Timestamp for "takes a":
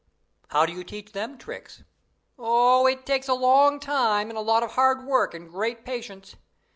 3.05-3.35